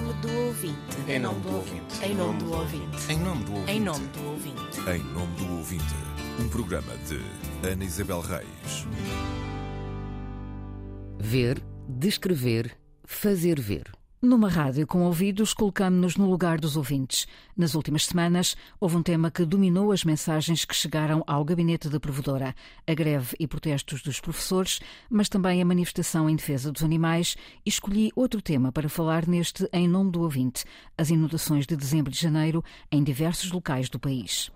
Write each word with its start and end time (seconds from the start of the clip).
nome 0.00 0.12
do 0.20 0.32
ouvinte. 0.46 0.96
Em 1.08 1.18
nome 1.18 1.40
do 1.40 1.56
ouvinte. 1.56 2.04
Em 2.04 2.14
nome 2.14 2.38
do 2.38 2.52
ouvinte. 2.52 3.12
Em 3.12 3.18
nome 3.18 3.44
do 3.44 3.54
ouvinte. 3.54 3.72
Em 3.72 3.80
nome 3.80 4.06
do 4.06 4.28
ouvinte. 4.28 4.80
Em 4.88 5.02
nome 5.12 5.36
do 5.36 5.56
ouvinte, 5.56 5.94
um 6.38 6.48
programa 6.48 6.92
de 6.98 7.20
Ana 7.68 7.84
Isabel 7.84 8.20
Reis. 8.20 8.86
Ver, 11.18 11.60
descrever, 11.88 12.78
fazer 13.04 13.60
ver. 13.60 13.97
Numa 14.20 14.48
rádio 14.48 14.84
com 14.84 15.04
ouvidos, 15.04 15.54
colocamos-nos 15.54 16.16
no 16.16 16.28
lugar 16.28 16.58
dos 16.58 16.76
ouvintes. 16.76 17.24
Nas 17.56 17.76
últimas 17.76 18.04
semanas, 18.04 18.56
houve 18.80 18.96
um 18.96 19.02
tema 19.02 19.30
que 19.30 19.44
dominou 19.44 19.92
as 19.92 20.02
mensagens 20.02 20.64
que 20.64 20.74
chegaram 20.74 21.22
ao 21.24 21.44
gabinete 21.44 21.88
da 21.88 22.00
provedora: 22.00 22.52
a 22.84 22.94
greve 22.94 23.36
e 23.38 23.46
protestos 23.46 24.02
dos 24.02 24.18
professores, 24.18 24.80
mas 25.08 25.28
também 25.28 25.62
a 25.62 25.64
manifestação 25.64 26.28
em 26.28 26.34
defesa 26.34 26.72
dos 26.72 26.82
animais. 26.82 27.36
E 27.64 27.68
escolhi 27.68 28.10
outro 28.16 28.42
tema 28.42 28.72
para 28.72 28.88
falar 28.88 29.24
neste 29.24 29.68
Em 29.72 29.86
Nome 29.86 30.10
do 30.10 30.22
Ouvinte: 30.22 30.64
as 30.96 31.10
inundações 31.10 31.64
de 31.64 31.76
dezembro 31.76 32.10
e 32.10 32.14
de 32.14 32.20
janeiro 32.20 32.64
em 32.90 33.04
diversos 33.04 33.52
locais 33.52 33.88
do 33.88 34.00
país. 34.00 34.50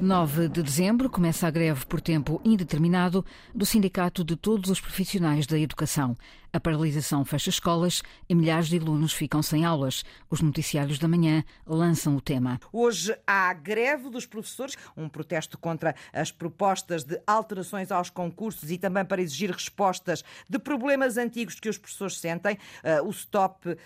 9 0.00 0.48
de 0.48 0.62
dezembro 0.62 1.08
começa 1.08 1.46
a 1.46 1.50
greve 1.50 1.86
por 1.86 2.00
tempo 2.00 2.40
indeterminado 2.44 3.24
do 3.54 3.64
Sindicato 3.64 4.24
de 4.24 4.34
Todos 4.34 4.70
os 4.70 4.80
Profissionais 4.80 5.46
da 5.46 5.58
Educação. 5.58 6.16
A 6.54 6.60
paralisação 6.60 7.24
fecha 7.24 7.50
escolas 7.50 8.00
e 8.28 8.34
milhares 8.34 8.68
de 8.68 8.78
alunos 8.78 9.12
ficam 9.12 9.42
sem 9.42 9.64
aulas. 9.64 10.04
Os 10.30 10.40
noticiários 10.40 11.00
da 11.00 11.08
manhã 11.08 11.42
lançam 11.66 12.14
o 12.14 12.20
tema. 12.20 12.60
Hoje 12.72 13.12
há 13.26 13.52
greve 13.52 14.08
dos 14.08 14.24
professores, 14.24 14.76
um 14.96 15.08
protesto 15.08 15.58
contra 15.58 15.96
as 16.12 16.30
propostas 16.30 17.02
de 17.02 17.20
alterações 17.26 17.90
aos 17.90 18.08
concursos 18.08 18.70
e 18.70 18.78
também 18.78 19.04
para 19.04 19.20
exigir 19.20 19.50
respostas 19.50 20.22
de 20.48 20.56
problemas 20.60 21.16
antigos 21.16 21.58
que 21.58 21.68
os 21.68 21.76
professores 21.76 22.18
sentem. 22.20 22.56
Uh, 22.84 23.08
o 23.08 23.12
STOP 23.12 23.70
uh, 23.70 23.76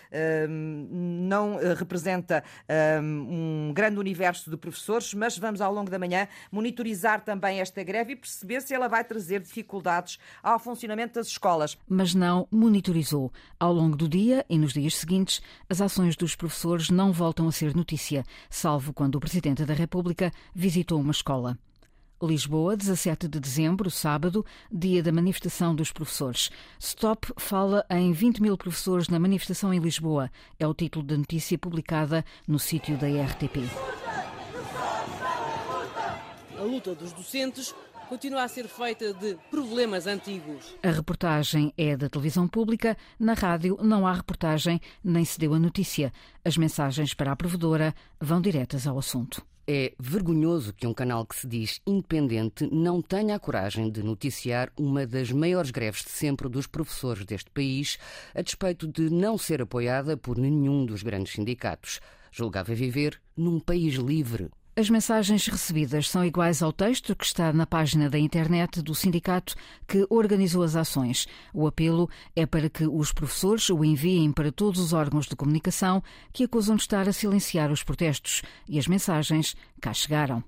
não 0.47 1.57
representa 1.75 2.45
uh, 2.69 3.03
um 3.03 3.73
grande 3.75 3.99
universo 3.99 4.51
de 4.51 4.59
professores, 4.59 5.15
mas 5.15 5.39
vamos 5.39 5.63
ao 5.63 5.73
longo 5.73 5.91
da 5.91 5.99
manhã 5.99 6.29
monitorizar 6.53 7.25
também 7.25 7.61
esta 7.61 7.83
greve 7.83 8.13
e 8.13 8.17
perceber 8.17 8.61
se 8.61 8.75
ela 8.75 8.89
vai 8.89 9.05
trazer 9.05 9.41
dificuldades 9.41 10.19
ao 10.43 10.59
funcionamento 10.59 11.15
das 11.15 11.29
escolas. 11.29 11.79
Mas 11.89 12.15
não 12.15 12.47
monitorizou. 12.59 13.33
Ao 13.59 13.73
longo 13.73 13.97
do 13.97 14.09
dia 14.09 14.45
e 14.49 14.59
nos 14.59 14.73
dias 14.73 14.97
seguintes, 14.97 15.41
as 15.71 15.81
ações 15.81 16.17
dos 16.17 16.35
professores 16.35 16.91
não 16.91 17.13
voltam 17.13 17.47
a 17.47 17.53
ser 17.53 17.75
notícia, 17.75 18.25
salvo 18.51 18.93
quando 18.93 19.15
o 19.15 19.21
Presidente 19.21 19.65
da 19.65 19.75
República 19.75 20.33
visitou 20.55 21.01
uma 21.01 21.13
escola. 21.13 21.57
Lisboa, 22.21 22.77
17 22.77 23.29
de 23.29 23.39
dezembro, 23.39 23.89
sábado, 23.93 24.45
dia 24.73 25.01
da 25.05 25.13
manifestação 25.13 25.73
dos 25.73 25.93
professores. 25.93 26.51
Stop 26.81 27.33
fala 27.37 27.87
em 27.89 28.13
20 28.13 28.43
mil 28.43 28.59
professores 28.59 29.09
na 29.09 29.21
manifestação 29.21 29.73
em 29.73 29.79
Lisboa. 29.79 30.29
É 30.59 30.67
o 30.67 30.75
título 30.75 31.05
da 31.05 31.17
notícia 31.17 31.57
publicada 31.57 32.25
no 32.47 32.59
sítio 32.59 32.99
da 32.99 33.07
RTP. 33.07 33.59
A 36.59 36.63
luta 36.63 36.93
dos 36.93 37.13
docentes 37.13 37.73
continua 38.09 38.43
a 38.43 38.49
ser 38.49 38.67
feita 38.67 39.13
de 39.13 39.37
problemas 39.51 40.07
antigos. 40.07 40.75
A 40.83 40.91
reportagem 40.91 41.73
é 41.77 41.97
da 41.97 42.09
televisão 42.09 42.49
pública, 42.49 42.97
na 43.19 43.35
rádio 43.35 43.79
não 43.83 44.07
há 44.07 44.15
reportagem, 44.15 44.81
nem 45.05 45.25
se 45.25 45.39
deu 45.39 45.53
a 45.53 45.59
notícia. 45.59 46.13
As 46.45 46.57
mensagens 46.57 47.13
para 47.13 47.33
a 47.33 47.37
provedora 47.37 47.95
vão 48.19 48.41
diretas 48.41 48.87
ao 48.87 48.99
assunto. 48.99 49.45
É 49.71 49.93
vergonhoso 49.99 50.73
que 50.73 50.87
um 50.87 50.95
canal 50.95 51.27
que 51.27 51.37
se 51.37 51.47
diz 51.47 51.83
independente 51.87 52.67
não 52.73 53.03
tenha 53.03 53.35
a 53.35 53.39
coragem 53.39 53.91
de 53.91 54.03
noticiar 54.03 54.73
uma 54.79 55.07
das 55.07 55.31
maiores 55.31 55.71
greves 55.71 56.03
de 56.03 56.11
sempre 56.11 56.49
dos 56.49 56.67
professores 56.67 57.27
deste 57.27 57.51
país, 57.51 57.99
a 58.35 58.41
despeito 58.41 58.89
de 58.89 59.11
não 59.11 59.37
ser 59.37 59.61
apoiada 59.61 60.17
por 60.17 60.39
nenhum 60.39 60.87
dos 60.87 61.03
grandes 61.03 61.35
sindicatos. 61.35 62.01
Julgava 62.33 62.75
viver 62.75 63.21
num 63.37 63.61
país 63.61 63.97
livre. 63.97 64.49
As 64.79 64.89
mensagens 64.89 65.45
recebidas 65.49 66.09
são 66.09 66.25
iguais 66.25 66.63
ao 66.63 66.73
texto 66.73 67.17
que 67.17 67.25
está 67.25 67.53
na 67.53 67.67
página 67.67 68.09
da 68.09 68.17
internet 68.17 68.81
do 68.81 68.95
sindicato 68.95 69.57
que 69.89 70.07
organizou 70.09 70.63
as 70.63 70.77
ações. 70.77 71.27
O 71.53 71.67
apelo 71.67 72.09
é 72.37 72.47
para 72.47 72.71
que 72.71 72.87
os 72.87 73.13
professores 73.13 73.69
o 73.71 73.85
enviem 73.85 74.31
para 74.31 74.53
todos 74.53 74.79
os 74.79 74.93
órgãos 74.93 75.27
de 75.27 75.35
comunicação 75.35 76.01
que 76.33 76.45
acusam 76.45 76.77
de 76.77 76.83
estar 76.83 77.09
a 77.09 77.13
silenciar 77.13 77.73
os 77.73 77.83
protestos. 77.83 78.43
E 78.69 78.79
as 78.79 78.87
mensagens 78.87 79.57
cá 79.81 79.93
chegaram. 79.93 80.45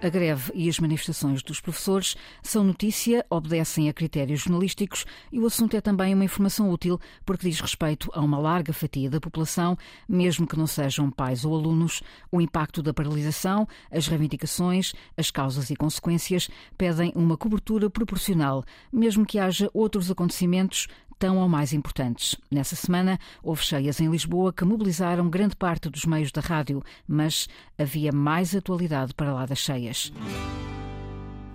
A 0.00 0.08
greve 0.08 0.52
e 0.54 0.68
as 0.68 0.78
manifestações 0.78 1.42
dos 1.42 1.60
professores 1.60 2.16
são 2.40 2.62
notícia, 2.62 3.26
obedecem 3.28 3.88
a 3.88 3.92
critérios 3.92 4.42
jornalísticos 4.42 5.04
e 5.32 5.40
o 5.40 5.46
assunto 5.46 5.76
é 5.76 5.80
também 5.80 6.14
uma 6.14 6.24
informação 6.24 6.70
útil 6.70 7.00
porque 7.26 7.50
diz 7.50 7.58
respeito 7.60 8.08
a 8.14 8.20
uma 8.20 8.38
larga 8.38 8.72
fatia 8.72 9.10
da 9.10 9.20
população, 9.20 9.76
mesmo 10.08 10.46
que 10.46 10.56
não 10.56 10.68
sejam 10.68 11.10
pais 11.10 11.44
ou 11.44 11.52
alunos. 11.52 12.00
O 12.30 12.40
impacto 12.40 12.80
da 12.80 12.94
paralisação, 12.94 13.66
as 13.90 14.06
reivindicações, 14.06 14.94
as 15.16 15.32
causas 15.32 15.68
e 15.68 15.74
consequências 15.74 16.48
pedem 16.76 17.12
uma 17.16 17.36
cobertura 17.36 17.90
proporcional, 17.90 18.64
mesmo 18.92 19.26
que 19.26 19.40
haja 19.40 19.68
outros 19.74 20.12
acontecimentos 20.12 20.86
tão 21.18 21.38
ou 21.38 21.48
mais 21.48 21.72
importantes. 21.72 22.36
Nessa 22.50 22.76
semana, 22.76 23.18
houve 23.42 23.62
cheias 23.62 24.00
em 24.00 24.10
Lisboa 24.10 24.52
que 24.52 24.64
mobilizaram 24.64 25.28
grande 25.28 25.56
parte 25.56 25.88
dos 25.88 26.04
meios 26.04 26.30
da 26.30 26.40
rádio, 26.40 26.82
mas 27.06 27.48
havia 27.78 28.12
mais 28.12 28.54
atualidade 28.54 29.12
para 29.14 29.32
lá 29.32 29.44
das 29.44 29.58
cheias. 29.58 30.12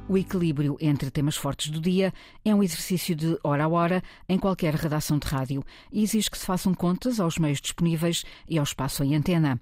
O 0.07 0.17
equilíbrio 0.17 0.77
entre 0.81 1.09
temas 1.09 1.37
fortes 1.37 1.69
do 1.69 1.79
dia 1.79 2.13
é 2.43 2.53
um 2.53 2.61
exercício 2.61 3.15
de 3.15 3.37
hora 3.41 3.63
a 3.63 3.69
hora 3.69 4.03
em 4.27 4.37
qualquer 4.37 4.75
redação 4.75 5.17
de 5.17 5.27
rádio 5.27 5.63
e 5.91 6.03
exige 6.03 6.29
que 6.29 6.37
se 6.37 6.45
façam 6.45 6.73
contas 6.73 7.21
aos 7.21 7.37
meios 7.37 7.61
disponíveis 7.61 8.25
e 8.47 8.57
ao 8.57 8.63
espaço 8.63 9.03
em 9.03 9.15
antena. 9.15 9.57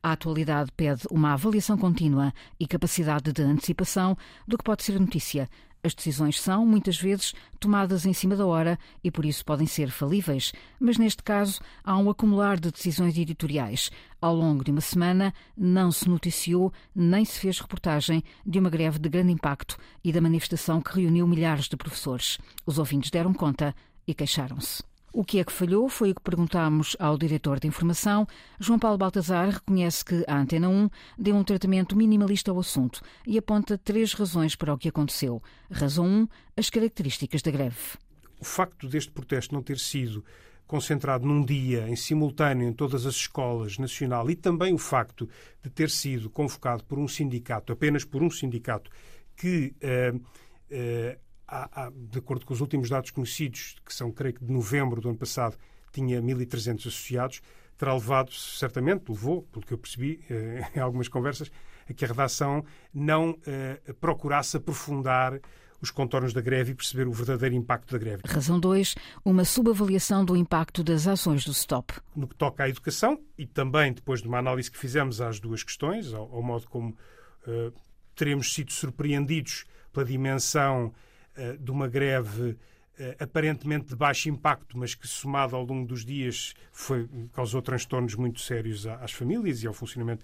A 0.00 0.12
atualidade 0.12 0.70
pede 0.76 1.02
uma 1.10 1.32
avaliação 1.32 1.76
contínua 1.76 2.32
e 2.58 2.66
capacidade 2.66 3.32
de 3.32 3.42
antecipação 3.42 4.16
do 4.46 4.56
que 4.56 4.64
pode 4.64 4.82
ser 4.82 4.98
notícia, 4.98 5.48
as 5.84 5.94
decisões 5.94 6.40
são, 6.40 6.64
muitas 6.64 6.96
vezes, 6.96 7.34
tomadas 7.58 8.06
em 8.06 8.12
cima 8.12 8.36
da 8.36 8.46
hora 8.46 8.78
e 9.02 9.10
por 9.10 9.24
isso 9.24 9.44
podem 9.44 9.66
ser 9.66 9.90
falíveis, 9.90 10.52
mas 10.78 10.96
neste 10.96 11.24
caso 11.24 11.60
há 11.82 11.96
um 11.98 12.08
acumular 12.08 12.60
de 12.60 12.70
decisões 12.70 13.18
editoriais. 13.18 13.90
Ao 14.20 14.32
longo 14.32 14.62
de 14.62 14.70
uma 14.70 14.80
semana, 14.80 15.34
não 15.56 15.90
se 15.90 16.08
noticiou 16.08 16.72
nem 16.94 17.24
se 17.24 17.40
fez 17.40 17.58
reportagem 17.58 18.22
de 18.46 18.60
uma 18.60 18.70
greve 18.70 19.00
de 19.00 19.08
grande 19.08 19.32
impacto 19.32 19.76
e 20.04 20.12
da 20.12 20.20
manifestação 20.20 20.80
que 20.80 21.00
reuniu 21.00 21.26
milhares 21.26 21.66
de 21.66 21.76
professores. 21.76 22.38
Os 22.64 22.78
ouvintes 22.78 23.10
deram 23.10 23.34
conta 23.34 23.74
e 24.06 24.14
queixaram-se. 24.14 24.91
O 25.14 25.24
que 25.24 25.38
é 25.38 25.44
que 25.44 25.52
falhou 25.52 25.90
foi 25.90 26.12
o 26.12 26.14
que 26.14 26.22
perguntámos 26.22 26.96
ao 26.98 27.18
diretor 27.18 27.60
de 27.60 27.68
informação. 27.68 28.26
João 28.58 28.78
Paulo 28.78 28.96
Baltazar 28.96 29.50
reconhece 29.50 30.02
que 30.02 30.24
a 30.26 30.38
Antena 30.38 30.70
1 30.70 30.88
deu 31.18 31.36
um 31.36 31.44
tratamento 31.44 31.94
minimalista 31.94 32.50
ao 32.50 32.58
assunto 32.58 33.02
e 33.26 33.36
aponta 33.36 33.76
três 33.76 34.14
razões 34.14 34.56
para 34.56 34.72
o 34.72 34.78
que 34.78 34.88
aconteceu. 34.88 35.42
Razão 35.70 36.06
1, 36.06 36.28
as 36.56 36.70
características 36.70 37.42
da 37.42 37.50
greve. 37.50 37.98
O 38.40 38.44
facto 38.44 38.88
deste 38.88 39.12
protesto 39.12 39.54
não 39.54 39.62
ter 39.62 39.78
sido 39.78 40.24
concentrado 40.66 41.26
num 41.26 41.44
dia, 41.44 41.86
em 41.86 41.96
simultâneo, 41.96 42.66
em 42.66 42.72
todas 42.72 43.04
as 43.04 43.14
escolas 43.16 43.76
nacional, 43.76 44.30
e 44.30 44.34
também 44.34 44.72
o 44.72 44.78
facto 44.78 45.28
de 45.62 45.68
ter 45.68 45.90
sido 45.90 46.30
convocado 46.30 46.84
por 46.84 46.98
um 46.98 47.06
sindicato, 47.06 47.70
apenas 47.70 48.06
por 48.06 48.22
um 48.22 48.30
sindicato, 48.30 48.90
que 49.36 49.74
uh, 49.82 50.16
uh, 50.16 51.20
há, 51.52 51.68
há, 51.84 51.92
de 51.94 52.18
acordo 52.18 52.46
com 52.46 52.54
os 52.54 52.60
últimos 52.60 52.88
dados 52.88 53.10
conhecidos, 53.10 53.76
que 53.84 53.92
são, 53.92 54.10
creio 54.10 54.34
que 54.34 54.44
de 54.44 54.50
novembro 54.50 55.00
do 55.00 55.10
ano 55.10 55.18
passado, 55.18 55.56
tinha 55.92 56.22
1.300 56.22 56.80
associados, 56.80 57.42
terá 57.76 57.92
levado, 57.92 58.32
certamente, 58.32 59.10
levou, 59.10 59.42
pelo 59.42 59.64
que 59.64 59.74
eu 59.74 59.78
percebi 59.78 60.24
eh, 60.30 60.66
em 60.74 60.80
algumas 60.80 61.08
conversas, 61.08 61.50
a 61.88 61.92
que 61.92 62.04
a 62.04 62.08
redação 62.08 62.64
não 62.94 63.38
eh, 63.46 63.78
procurasse 64.00 64.56
aprofundar 64.56 65.38
os 65.80 65.90
contornos 65.90 66.32
da 66.32 66.40
greve 66.40 66.72
e 66.72 66.74
perceber 66.76 67.08
o 67.08 67.12
verdadeiro 67.12 67.56
impacto 67.56 67.90
da 67.90 67.98
greve. 67.98 68.22
Razão 68.24 68.58
2, 68.58 68.94
uma 69.24 69.44
subavaliação 69.44 70.24
do 70.24 70.36
impacto 70.36 70.82
das 70.82 71.08
ações 71.08 71.44
do 71.44 71.52
STOP. 71.52 71.92
No 72.14 72.28
que 72.28 72.36
toca 72.36 72.62
à 72.62 72.68
educação 72.68 73.20
e 73.36 73.46
também 73.46 73.92
depois 73.92 74.22
de 74.22 74.28
uma 74.28 74.38
análise 74.38 74.70
que 74.70 74.78
fizemos 74.78 75.20
às 75.20 75.40
duas 75.40 75.64
questões, 75.64 76.14
ao, 76.14 76.32
ao 76.32 76.42
modo 76.42 76.68
como 76.68 76.90
uh, 76.90 77.72
teremos 78.14 78.54
sido 78.54 78.72
surpreendidos 78.72 79.64
pela 79.92 80.06
dimensão 80.06 80.94
eh, 80.94 81.11
de 81.58 81.70
uma 81.70 81.88
greve 81.88 82.56
eh, 82.98 83.16
aparentemente 83.18 83.86
de 83.86 83.96
baixo 83.96 84.28
impacto, 84.28 84.76
mas 84.76 84.94
que 84.94 85.08
somado 85.08 85.56
ao 85.56 85.64
longo 85.64 85.86
dos 85.86 86.04
dias 86.04 86.52
foi, 86.70 87.08
causou 87.32 87.62
transtornos 87.62 88.14
muito 88.14 88.38
sérios 88.38 88.86
às 88.86 89.12
famílias 89.12 89.62
e 89.62 89.66
ao 89.66 89.72
funcionamento, 89.72 90.22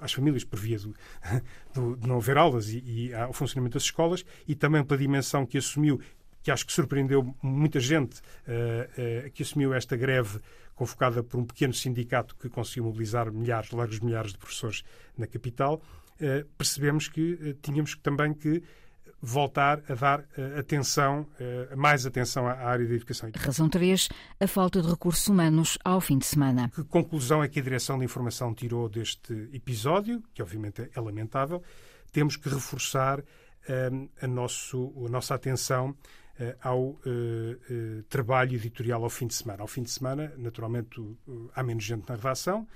às 0.00 0.12
famílias 0.12 0.44
por 0.44 0.60
via 0.60 0.78
do, 0.78 0.94
do, 1.74 1.96
de 1.96 2.06
não 2.06 2.18
haver 2.18 2.38
aulas 2.38 2.68
e, 2.68 2.78
e 2.78 3.14
ao 3.14 3.32
funcionamento 3.32 3.74
das 3.74 3.82
escolas, 3.82 4.24
e 4.46 4.54
também 4.54 4.84
pela 4.84 4.96
dimensão 4.96 5.44
que 5.44 5.58
assumiu, 5.58 6.00
que 6.40 6.52
acho 6.52 6.64
que 6.64 6.72
surpreendeu 6.72 7.34
muita 7.42 7.80
gente, 7.80 8.20
uh, 8.20 9.26
uh, 9.26 9.30
que 9.32 9.42
assumiu 9.42 9.74
esta 9.74 9.96
greve 9.96 10.38
convocada 10.76 11.20
por 11.20 11.40
um 11.40 11.44
pequeno 11.44 11.74
sindicato 11.74 12.36
que 12.36 12.48
conseguiu 12.48 12.84
mobilizar 12.84 13.32
milhares, 13.32 13.72
largos 13.72 13.98
milhares 13.98 14.30
de 14.30 14.38
professores 14.38 14.84
na 15.18 15.26
capital, 15.26 15.82
uh, 16.20 16.48
percebemos 16.56 17.08
que 17.08 17.56
tínhamos 17.60 17.96
também 17.96 18.32
que 18.32 18.62
voltar 19.24 19.82
a 19.88 19.94
dar 19.94 20.20
uh, 20.20 20.58
atenção, 20.58 21.26
uh, 21.40 21.76
mais 21.76 22.04
atenção 22.04 22.46
à, 22.46 22.52
área 22.52 22.86
da 22.86 22.94
educação. 22.94 23.30
Razão 23.34 23.70
3, 23.70 24.10
a 24.38 24.46
falta 24.46 24.82
de 24.82 24.88
recursos 24.88 25.26
humanos 25.26 25.78
ao 25.82 25.98
fim 25.98 26.18
de 26.18 26.26
semana. 26.26 26.68
Que 26.68 26.84
conclusão 26.84 27.42
é 27.42 27.48
que 27.48 27.58
a 27.58 27.62
Direção 27.62 27.98
de 27.98 28.04
Informação 28.04 28.52
tirou 28.52 28.86
deste 28.86 29.32
episódio, 29.52 30.22
que 30.34 30.42
obviamente 30.42 30.90
é 30.94 31.00
lamentável? 31.00 31.62
Temos 32.12 32.36
que 32.36 32.50
reforçar 32.50 33.20
uh, 33.20 34.10
a, 34.20 34.26
nosso, 34.26 34.92
a 35.06 35.08
nossa 35.08 35.34
atenção 35.34 35.96
ao 36.60 36.98
trabalho 38.08 38.56
editorial 38.56 39.04
ao 39.04 39.08
fim 39.08 39.28
de 39.28 39.34
semana. 39.34 39.62
Ao 39.62 39.68
fim 39.68 39.84
de 39.84 39.90
semana, 39.92 40.32
naturalmente, 40.36 41.00
há 41.54 41.62
menos 41.62 41.84
gente 41.84 42.08
na 42.08 42.16
redação, 42.16 42.66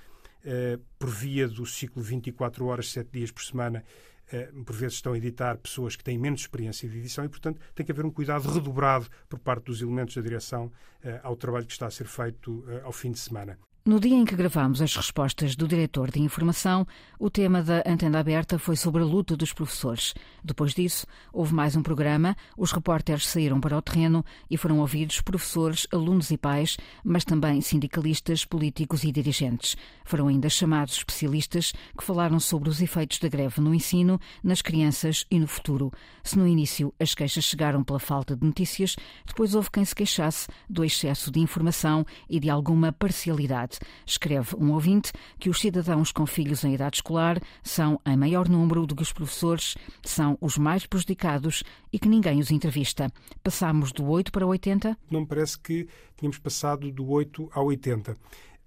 por 0.97 1.11
via 1.11 1.49
do 1.49 1.67
ciclo 1.67 2.01
24 2.01 2.65
horas, 2.67 2.93
7 2.93 3.11
dias 3.11 3.33
por 3.33 3.43
semana, 3.43 3.83
eh, 3.83 4.18
por 4.65 4.75
vezes 4.77 4.95
estão 4.97 5.13
a 5.13 5.17
editar 5.17 5.57
pessoas 5.57 5.97
que 5.97 6.05
têm 6.05 6.19
menos 6.19 6.41
experiência 6.41 6.89
de 6.89 6.99
edição 6.99 7.25
e, 7.25 7.29
portanto, 7.29 7.61
tem 7.75 7.85
que 7.85 7.93
haver 7.93 8.05
um 8.05 8.11
cuidado 8.11 8.49
redobrado 8.51 9.07
por 9.29 9.39
parte 9.39 9.65
dos 9.65 9.81
elementos 9.81 10.15
da 10.15 10.23
direção 10.23 10.71
eh, 11.03 11.21
ao 11.23 11.37
trabalho 11.37 11.67
que 11.67 11.73
está 11.73 11.87
a 11.87 11.91
ser 11.91 12.07
feito 12.07 12.65
eh, 12.69 12.81
ao 12.85 12.93
fim 12.93 13.13
de 13.13 13.19
semana. 13.19 13.59
No 13.89 13.99
dia 13.99 14.17
em 14.17 14.27
que 14.27 14.37
gravámos 14.37 14.83
as 14.83 14.95
respostas 14.95 15.57
do 15.57 15.67
diretor 15.67 16.11
de 16.11 16.21
informação, 16.21 16.87
o 17.19 17.31
tema 17.31 17.63
da 17.63 17.83
antena 17.87 18.21
aberta 18.21 18.59
foi 18.59 18.77
sobre 18.77 19.01
a 19.01 19.07
luta 19.07 19.35
dos 19.35 19.55
professores. 19.55 20.13
Depois 20.45 20.75
disso, 20.75 21.07
houve 21.33 21.55
mais 21.55 21.75
um 21.75 21.83
programa, 21.83 22.37
os 22.55 22.71
repórteres 22.71 23.27
saíram 23.27 23.59
para 23.59 23.79
o 23.79 23.81
terreno 23.81 24.23
e 24.51 24.59
foram 24.59 24.81
ouvidos 24.81 25.23
professores, 25.23 25.87
alunos 25.91 26.31
e 26.31 26.37
pais, 26.37 26.77
mas 27.03 27.25
também 27.25 27.63
sindicalistas, 27.63 28.45
políticos 28.45 29.05
e 29.05 29.11
dirigentes. 29.11 29.75
Foram 30.05 30.29
ainda 30.29 30.51
chamados 30.51 30.99
especialistas 30.99 31.73
que 31.97 32.05
falaram 32.05 32.39
sobre 32.39 32.69
os 32.69 32.83
efeitos 32.83 33.19
da 33.19 33.29
greve 33.29 33.59
no 33.63 33.75
ensino, 33.75 34.21
nas 34.45 34.61
crianças 34.61 35.25
e 35.31 35.39
no 35.39 35.49
futuro. 35.49 35.91
Se 36.23 36.37
no 36.37 36.47
início 36.47 36.93
as 37.01 37.15
queixas 37.15 37.45
chegaram 37.45 37.83
pela 37.83 37.99
falta 37.99 38.37
de 38.37 38.45
notícias, 38.45 38.97
depois 39.27 39.55
houve 39.55 39.71
quem 39.71 39.83
se 39.83 39.95
queixasse 39.95 40.47
do 40.69 40.85
excesso 40.85 41.31
de 41.31 41.41
informação 41.41 42.05
e 42.29 42.39
de 42.39 42.51
alguma 42.51 42.93
parcialidade. 42.93 43.78
Escreve 44.07 44.57
um 44.57 44.73
ouvinte 44.73 45.13
que 45.39 45.51
os 45.51 45.61
cidadãos 45.61 46.13
com 46.13 46.27
filhos 46.27 46.65
em 46.65 46.75
idade 46.75 46.97
escolar 46.97 47.41
são 47.63 48.01
em 48.07 48.17
maior 48.17 48.49
número 48.49 48.87
do 48.87 48.95
que 48.95 49.03
os 49.03 49.13
professores, 49.13 49.77
são 50.03 50.37
os 50.41 50.59
mais 50.59 50.87
prejudicados 50.87 51.63
e 51.93 51.99
que 51.99 52.09
ninguém 52.09 52.39
os 52.41 52.51
entrevista. 52.51 53.11
Passamos 53.43 53.93
do 53.93 54.07
8 54.07 54.33
para 54.33 54.47
80? 54.47 54.97
Não 55.11 55.21
me 55.21 55.27
parece 55.27 55.59
que 55.59 55.89
tínhamos 56.17 56.39
passado 56.39 56.91
do 56.91 57.09
8 57.09 57.51
ao 57.53 57.67
80. 57.67 58.13
Uh, 58.13 58.17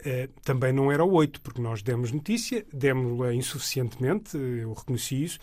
eh, 0.04 0.30
também 0.44 0.74
não 0.74 0.92
era 0.92 1.04
o 1.04 1.12
8, 1.12 1.42
porque 1.42 1.62
nós 1.62 1.84
demos 1.84 2.12
notícia, 2.12 2.66
demos-la 2.74 3.34
insuficientemente, 3.34 4.36
eu 4.36 4.74
reconheci 4.74 5.24
isso. 5.24 5.40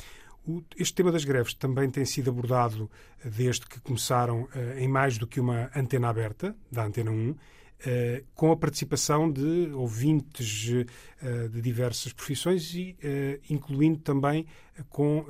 O, 0.46 0.62
este 0.76 0.94
tema 0.94 1.12
das 1.12 1.24
greves 1.24 1.54
também 1.54 1.90
tem 1.90 2.04
sido 2.04 2.30
abordado 2.30 2.90
desde 3.24 3.66
que 3.66 3.80
começaram 3.80 4.42
uh, 4.42 4.78
em 4.78 4.88
mais 4.88 5.18
do 5.18 5.26
que 5.26 5.40
uma 5.40 5.70
antena 5.74 6.08
aberta, 6.08 6.56
da 6.70 6.84
Antena 6.84 7.10
1, 7.10 7.34
Uh, 7.80 8.24
com 8.34 8.50
a 8.50 8.56
participação 8.56 9.30
de 9.30 9.70
ouvintes 9.72 10.68
uh, 10.68 11.48
de 11.48 11.60
diversas 11.60 12.12
profissões 12.12 12.74
e 12.74 12.96
uh, 13.04 13.40
incluindo 13.48 14.00
também 14.00 14.46
com 14.88 15.24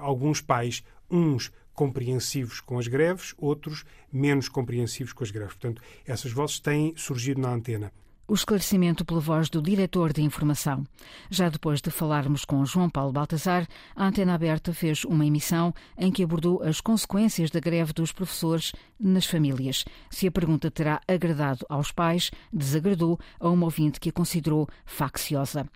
alguns 0.00 0.40
pais, 0.40 0.82
uns 1.10 1.50
compreensivos 1.74 2.60
com 2.60 2.78
as 2.78 2.88
greves, 2.88 3.34
outros 3.36 3.84
menos 4.12 4.48
compreensivos 4.48 5.12
com 5.12 5.24
as 5.24 5.30
greves. 5.30 5.54
Portanto, 5.54 5.82
essas 6.06 6.32
vozes 6.32 6.60
têm 6.60 6.94
surgido 6.96 7.40
na 7.40 7.50
antena 7.50 7.92
o 8.26 8.34
esclarecimento 8.34 9.04
pela 9.04 9.20
voz 9.20 9.48
do 9.48 9.60
diretor 9.60 10.12
de 10.12 10.22
informação. 10.22 10.84
Já 11.30 11.48
depois 11.48 11.80
de 11.80 11.90
falarmos 11.90 12.44
com 12.44 12.64
João 12.64 12.88
Paulo 12.88 13.12
Baltazar, 13.12 13.66
a 13.94 14.06
Antena 14.06 14.34
Aberta 14.34 14.72
fez 14.72 15.04
uma 15.04 15.26
emissão 15.26 15.74
em 15.98 16.10
que 16.10 16.22
abordou 16.22 16.62
as 16.62 16.80
consequências 16.80 17.50
da 17.50 17.60
greve 17.60 17.92
dos 17.92 18.12
professores 18.12 18.72
nas 18.98 19.26
famílias. 19.26 19.84
Se 20.10 20.26
a 20.26 20.32
pergunta 20.32 20.70
terá 20.70 21.00
agradado 21.06 21.66
aos 21.68 21.92
pais, 21.92 22.30
desagradou 22.52 23.18
a 23.38 23.48
uma 23.48 23.64
ouvinte 23.64 24.00
que 24.00 24.08
a 24.08 24.12
considerou 24.12 24.68
facciosa. 24.84 25.68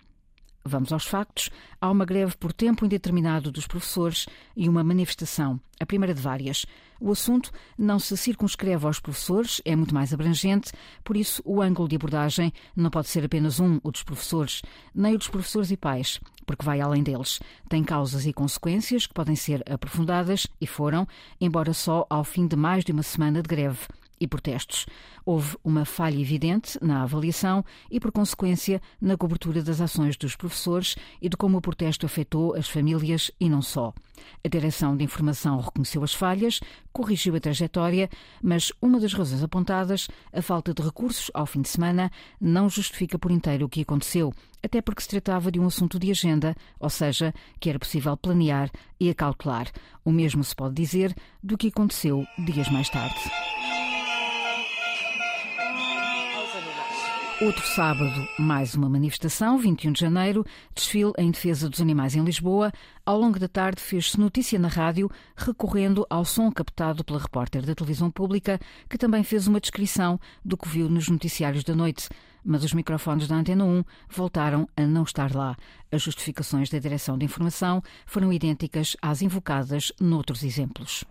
Vamos 0.63 0.91
aos 0.91 1.05
factos. 1.05 1.49
Há 1.79 1.89
uma 1.89 2.05
greve 2.05 2.35
por 2.37 2.51
tempo 2.51 2.85
indeterminado 2.85 3.51
dos 3.51 3.65
professores 3.65 4.25
e 4.55 4.67
uma 4.67 4.83
manifestação, 4.83 5.59
a 5.79 5.85
primeira 5.85 6.13
de 6.13 6.21
várias. 6.21 6.65
O 6.99 7.11
assunto 7.11 7.51
não 7.77 7.97
se 7.97 8.15
circunscreve 8.17 8.85
aos 8.85 8.99
professores, 8.99 9.61
é 9.63 9.73
muito 9.73 9.93
mais 9.93 10.13
abrangente, 10.13 10.73
por 11.03 11.15
isso 11.15 11.41
o 11.45 11.61
ângulo 11.61 11.87
de 11.87 11.95
abordagem 11.95 12.51
não 12.75 12.89
pode 12.89 13.07
ser 13.07 13.23
apenas 13.23 13.59
um, 13.59 13.79
o 13.81 13.89
dos 13.89 14.03
professores, 14.03 14.61
nem 14.93 15.15
o 15.15 15.17
dos 15.17 15.29
professores 15.29 15.71
e 15.71 15.77
pais, 15.77 16.19
porque 16.45 16.65
vai 16.65 16.81
além 16.81 17.03
deles. 17.03 17.39
Tem 17.69 17.81
causas 17.83 18.25
e 18.25 18.33
consequências 18.33 19.07
que 19.07 19.13
podem 19.13 19.37
ser 19.37 19.63
aprofundadas 19.71 20.45
e 20.59 20.67
foram, 20.67 21.07
embora 21.39 21.73
só 21.73 22.05
ao 22.09 22.25
fim 22.25 22.45
de 22.45 22.57
mais 22.57 22.83
de 22.83 22.91
uma 22.91 23.03
semana 23.03 23.41
de 23.41 23.47
greve 23.47 23.79
e 24.19 24.27
protestos. 24.27 24.85
Houve 25.25 25.57
uma 25.63 25.85
falha 25.85 26.19
evidente 26.19 26.77
na 26.81 27.03
avaliação 27.03 27.63
e, 27.89 27.99
por 27.99 28.11
consequência, 28.11 28.81
na 28.99 29.15
cobertura 29.15 29.61
das 29.61 29.81
ações 29.81 30.17
dos 30.17 30.35
professores 30.35 30.95
e 31.21 31.29
de 31.29 31.37
como 31.37 31.57
o 31.57 31.61
protesto 31.61 32.05
afetou 32.05 32.55
as 32.55 32.69
famílias 32.69 33.31
e 33.39 33.49
não 33.49 33.61
só. 33.61 33.93
A 34.43 34.47
Direção 34.47 34.95
de 34.95 35.03
Informação 35.03 35.59
reconheceu 35.59 36.03
as 36.03 36.13
falhas, 36.13 36.59
corrigiu 36.91 37.35
a 37.35 37.39
trajetória, 37.39 38.09
mas 38.41 38.71
uma 38.81 38.99
das 38.99 39.13
razões 39.13 39.43
apontadas, 39.43 40.07
a 40.33 40.41
falta 40.41 40.73
de 40.73 40.81
recursos 40.81 41.31
ao 41.33 41.45
fim 41.45 41.61
de 41.61 41.69
semana, 41.69 42.11
não 42.39 42.69
justifica 42.69 43.17
por 43.17 43.31
inteiro 43.31 43.65
o 43.65 43.69
que 43.69 43.81
aconteceu, 43.81 44.33
até 44.63 44.81
porque 44.81 45.01
se 45.01 45.09
tratava 45.09 45.51
de 45.51 45.59
um 45.59 45.67
assunto 45.67 45.99
de 45.99 46.11
agenda, 46.11 46.55
ou 46.79 46.89
seja, 46.89 47.33
que 47.59 47.69
era 47.69 47.79
possível 47.79 48.15
planear 48.17 48.69
e 48.99 49.09
acautelar. 49.09 49.67
O 50.03 50.11
mesmo 50.11 50.43
se 50.43 50.55
pode 50.55 50.75
dizer 50.75 51.15
do 51.41 51.57
que 51.57 51.67
aconteceu 51.67 52.25
dias 52.45 52.69
mais 52.69 52.89
tarde. 52.89 53.58
Outro 57.41 57.65
sábado, 57.65 58.27
mais 58.37 58.75
uma 58.75 58.89
manifestação, 58.89 59.57
21 59.57 59.93
de 59.93 60.01
janeiro, 60.01 60.45
desfile 60.75 61.13
em 61.17 61.31
defesa 61.31 61.69
dos 61.69 61.79
animais 61.79 62.13
em 62.13 62.21
Lisboa. 62.21 62.69
Ao 63.05 63.17
longo 63.17 63.39
da 63.39 63.47
tarde 63.47 63.81
fez-se 63.81 64.19
notícia 64.19 64.59
na 64.59 64.67
rádio, 64.67 65.09
recorrendo 65.37 66.05
ao 66.09 66.25
som 66.25 66.51
captado 66.51 67.01
pela 67.01 67.17
repórter 67.17 67.65
da 67.65 67.73
televisão 67.73 68.11
pública, 68.11 68.59
que 68.89 68.97
também 68.97 69.23
fez 69.23 69.47
uma 69.47 69.61
descrição 69.61 70.19
do 70.43 70.57
que 70.57 70.67
viu 70.67 70.89
nos 70.89 71.07
noticiários 71.07 71.63
da 71.63 71.73
noite. 71.73 72.09
Mas 72.43 72.61
os 72.65 72.73
microfones 72.73 73.29
da 73.29 73.35
Antena 73.35 73.63
1 73.63 73.85
voltaram 74.09 74.67
a 74.75 74.81
não 74.81 75.03
estar 75.03 75.33
lá. 75.33 75.55
As 75.89 76.01
justificações 76.01 76.69
da 76.69 76.77
Direção 76.77 77.17
de 77.17 77.23
Informação 77.23 77.81
foram 78.05 78.33
idênticas 78.33 78.97
às 79.01 79.21
invocadas 79.21 79.93
noutros 79.97 80.43
exemplos. 80.43 81.05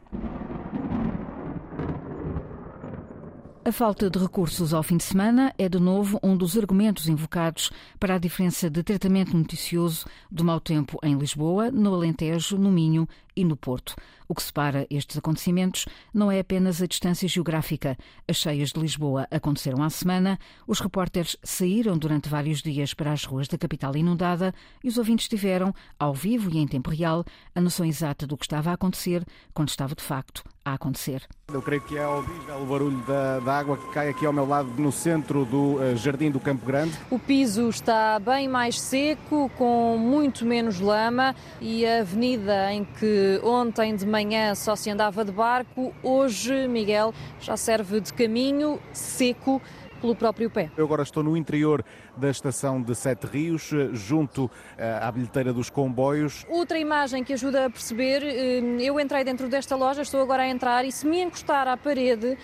A 3.68 3.72
falta 3.72 4.08
de 4.08 4.18
recursos 4.18 4.72
ao 4.72 4.82
fim 4.82 4.96
de 4.96 5.04
semana 5.04 5.54
é, 5.58 5.68
de 5.68 5.78
novo, 5.78 6.18
um 6.22 6.34
dos 6.34 6.56
argumentos 6.56 7.06
invocados 7.06 7.70
para 8.00 8.14
a 8.14 8.18
diferença 8.18 8.70
de 8.70 8.82
tratamento 8.82 9.36
noticioso 9.36 10.06
do 10.30 10.42
mau 10.42 10.58
tempo 10.58 10.98
em 11.02 11.14
Lisboa, 11.18 11.70
no 11.70 11.94
Alentejo, 11.94 12.56
no 12.56 12.72
Minho 12.72 13.06
e 13.38 13.44
no 13.44 13.56
Porto. 13.56 13.94
O 14.28 14.34
que 14.34 14.42
separa 14.42 14.86
estes 14.90 15.16
acontecimentos 15.16 15.86
não 16.12 16.30
é 16.30 16.40
apenas 16.40 16.82
a 16.82 16.86
distância 16.86 17.26
geográfica. 17.26 17.96
As 18.28 18.36
cheias 18.36 18.72
de 18.72 18.80
Lisboa 18.80 19.26
aconteceram 19.30 19.82
à 19.82 19.88
semana, 19.88 20.38
os 20.66 20.80
repórteres 20.80 21.36
saíram 21.42 21.96
durante 21.96 22.28
vários 22.28 22.60
dias 22.60 22.92
para 22.92 23.12
as 23.12 23.24
ruas 23.24 23.48
da 23.48 23.56
capital 23.56 23.96
inundada 23.96 24.52
e 24.82 24.88
os 24.88 24.98
ouvintes 24.98 25.28
tiveram, 25.28 25.72
ao 25.98 26.12
vivo 26.12 26.50
e 26.50 26.58
em 26.58 26.66
tempo 26.66 26.90
real, 26.90 27.24
a 27.54 27.60
noção 27.60 27.86
exata 27.86 28.26
do 28.26 28.36
que 28.36 28.44
estava 28.44 28.70
a 28.70 28.74
acontecer 28.74 29.24
quando 29.54 29.68
estava 29.68 29.94
de 29.94 30.02
facto 30.02 30.42
a 30.64 30.74
acontecer. 30.74 31.22
Eu 31.50 31.62
creio 31.62 31.80
que 31.80 31.96
é 31.96 32.04
audível 32.04 32.60
o 32.60 32.66
barulho 32.66 32.98
da, 33.06 33.40
da, 33.40 33.58
água 33.58 33.78
que 33.78 33.90
cai 33.94 34.10
aqui 34.10 34.26
ao 34.26 34.32
meu 34.34 34.46
lado 34.46 34.68
no 34.76 34.92
centro 34.92 35.46
do 35.46 35.76
uh, 35.76 35.96
Jardim 35.96 36.30
do 36.30 36.38
Campo 36.38 36.66
Grande. 36.66 36.92
O 37.10 37.18
piso 37.18 37.70
está 37.70 38.18
bem 38.18 38.46
mais 38.46 38.78
seco, 38.78 39.50
com 39.56 39.96
muito 39.96 40.44
menos 40.44 40.78
lama 40.78 41.34
e 41.58 41.86
a 41.86 42.00
avenida 42.00 42.70
em 42.70 42.84
que 42.84 43.27
ontem 43.42 43.94
de 43.94 44.06
manhã 44.06 44.54
só 44.54 44.76
se 44.76 44.90
andava 44.90 45.24
de 45.24 45.32
barco, 45.32 45.94
hoje, 46.02 46.68
Miguel, 46.68 47.12
já 47.40 47.56
serve 47.56 48.00
de 48.00 48.12
caminho 48.12 48.80
seco 48.92 49.60
pelo 50.00 50.14
próprio 50.14 50.50
pé. 50.50 50.70
Eu 50.76 50.84
agora 50.84 51.02
estou 51.02 51.22
no 51.22 51.36
interior 51.36 51.84
da 52.16 52.30
estação 52.30 52.80
de 52.80 52.94
Sete 52.94 53.26
Rios, 53.26 53.72
eh, 53.72 53.90
junto 53.92 54.50
eh, 54.76 54.98
à 55.00 55.10
bilheteira 55.10 55.52
dos 55.52 55.70
comboios. 55.70 56.46
Outra 56.48 56.78
imagem 56.78 57.24
que 57.24 57.32
ajuda 57.32 57.66
a 57.66 57.70
perceber, 57.70 58.22
eh, 58.22 58.60
eu 58.80 58.98
entrei 58.98 59.24
dentro 59.24 59.48
desta 59.48 59.76
loja, 59.76 60.02
estou 60.02 60.20
agora 60.20 60.44
a 60.44 60.48
entrar 60.48 60.84
e 60.84 60.92
se 60.92 61.06
me 61.06 61.20
encostar 61.20 61.66
à 61.68 61.76
parede, 61.76 62.38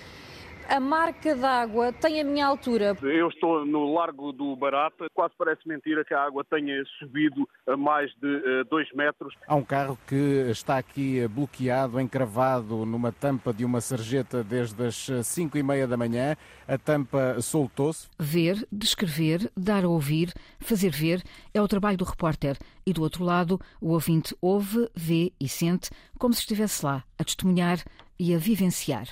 A 0.69 0.81
marca 0.81 1.37
d'água 1.37 1.93
tem 1.93 2.21
a 2.21 2.25
minha 2.25 2.47
altura. 2.47 2.97
Eu 3.03 3.29
estou 3.29 3.67
no 3.67 3.93
Largo 3.93 4.33
do 4.33 4.57
Barata. 4.57 5.07
Quase 5.13 5.35
parece 5.37 5.67
mentira 5.69 6.05
que 6.05 6.15
a 6.15 6.23
água 6.23 6.43
tenha 6.45 6.83
subido 6.99 7.49
a 7.67 7.77
mais 7.77 8.11
de 8.21 8.65
2 8.65 8.91
uh, 8.91 8.97
metros. 8.97 9.35
Há 9.47 9.55
um 9.55 9.63
carro 9.63 9.99
que 10.07 10.15
está 10.51 10.79
aqui 10.79 11.27
bloqueado, 11.29 12.01
encravado 12.01 12.87
numa 12.87 13.13
tampa 13.13 13.53
de 13.53 13.65
uma 13.65 13.81
sarjeta 13.81 14.43
desde 14.43 14.87
as 14.87 15.11
5 15.27 15.59
e 15.59 15.63
meia 15.63 15.87
da 15.87 15.97
manhã. 15.97 16.35
A 16.67 16.79
tampa 16.79 17.41
soltou-se. 17.41 18.09
Ver, 18.19 18.67
descrever, 18.73 19.51
dar 19.57 19.85
a 19.85 19.89
ouvir, 19.89 20.33
fazer 20.59 20.91
ver 20.91 21.23
é 21.53 21.61
o 21.61 21.69
trabalho 21.69 21.99
do 21.99 22.05
repórter. 22.05 22.57
E 22.87 22.93
do 22.93 23.03
outro 23.03 23.23
lado, 23.23 23.61
o 23.81 23.93
ouvinte 23.93 24.35
ouve, 24.41 24.89
vê 24.95 25.33
e 25.39 25.49
sente 25.49 25.91
como 26.19 26.33
se 26.33 26.41
estivesse 26.41 26.85
lá, 26.85 27.05
a 27.19 27.25
testemunhar 27.25 27.79
e 28.19 28.35
a 28.35 28.39
vivenciar. 28.39 29.09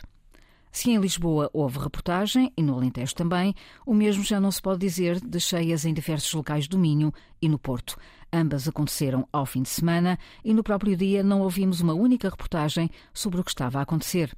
Se 0.72 0.90
em 0.90 0.98
Lisboa 0.98 1.50
houve 1.52 1.78
reportagem, 1.78 2.50
e 2.56 2.62
no 2.62 2.74
Alentejo 2.74 3.14
também, 3.14 3.54
o 3.84 3.92
mesmo 3.92 4.24
já 4.24 4.40
não 4.40 4.50
se 4.50 4.62
pode 4.62 4.80
dizer 4.80 5.20
de 5.20 5.38
cheias 5.38 5.84
em 5.84 5.92
diversos 5.92 6.32
locais 6.32 6.66
do 6.66 6.78
Minho 6.78 7.12
e 7.42 7.48
no 7.48 7.58
Porto. 7.58 7.98
Ambas 8.32 8.66
aconteceram 8.66 9.28
ao 9.30 9.44
fim 9.44 9.60
de 9.60 9.68
semana 9.68 10.18
e 10.42 10.54
no 10.54 10.62
próprio 10.62 10.96
dia 10.96 11.22
não 11.22 11.42
ouvimos 11.42 11.82
uma 11.82 11.92
única 11.92 12.30
reportagem 12.30 12.90
sobre 13.12 13.38
o 13.38 13.44
que 13.44 13.50
estava 13.50 13.78
a 13.78 13.82
acontecer. 13.82 14.34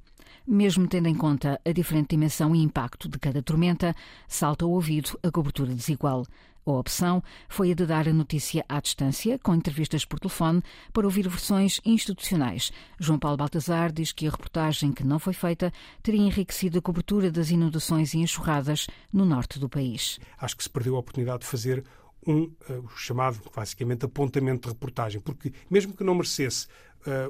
Mesmo 0.47 0.87
tendo 0.87 1.07
em 1.07 1.15
conta 1.15 1.59
a 1.65 1.71
diferente 1.71 2.09
dimensão 2.09 2.55
e 2.55 2.61
impacto 2.61 3.09
de 3.09 3.19
cada 3.19 3.41
tormenta, 3.41 3.95
salta 4.27 4.65
ao 4.65 4.71
ouvido 4.71 5.19
a 5.23 5.31
cobertura 5.31 5.73
desigual. 5.73 6.25
A 6.67 6.71
opção 6.71 7.21
foi 7.47 7.71
a 7.71 7.75
de 7.75 7.85
dar 7.85 8.07
a 8.07 8.13
notícia 8.13 8.65
à 8.67 8.79
distância, 8.79 9.37
com 9.37 9.53
entrevistas 9.53 10.03
por 10.03 10.19
telefone, 10.19 10.63
para 10.91 11.05
ouvir 11.05 11.29
versões 11.29 11.79
institucionais. 11.85 12.71
João 12.99 13.19
Paulo 13.19 13.37
Baltazar 13.37 13.91
diz 13.91 14.11
que 14.11 14.27
a 14.27 14.31
reportagem 14.31 14.91
que 14.91 15.03
não 15.03 15.19
foi 15.19 15.33
feita 15.33 15.71
teria 16.01 16.21
enriquecido 16.21 16.79
a 16.79 16.81
cobertura 16.81 17.29
das 17.29 17.51
inundações 17.51 18.15
e 18.15 18.17
enxurradas 18.17 18.87
no 19.13 19.25
norte 19.25 19.59
do 19.59 19.69
país. 19.69 20.19
Acho 20.39 20.57
que 20.57 20.63
se 20.63 20.69
perdeu 20.69 20.95
a 20.95 20.99
oportunidade 20.99 21.41
de 21.41 21.45
fazer 21.45 21.83
um 22.25 22.51
uh, 22.67 22.89
chamado, 22.95 23.39
basicamente, 23.55 24.05
apontamento 24.05 24.67
de 24.67 24.73
reportagem, 24.73 25.21
porque 25.21 25.53
mesmo 25.69 25.93
que 25.93 26.03
não 26.03 26.15
merecesse 26.15 26.67